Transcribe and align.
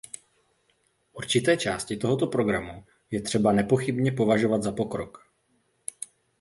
Určité 1.13 1.57
části 1.57 1.97
tohoto 1.97 2.27
programu 2.27 2.85
je 3.11 3.21
třeba 3.21 3.51
nepochybně 3.51 4.11
považovat 4.11 4.63
za 4.63 4.71
pokrok. 4.71 5.27